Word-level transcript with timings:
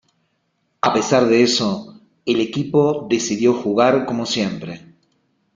A 0.81 0.91
pesar 0.93 1.27
de 1.27 1.43
eso, 1.43 2.01
el 2.25 2.41
equipo 2.41 3.05
decidió 3.07 3.53
jugar 3.53 4.07
como 4.07 4.25
siempre. 4.25 4.95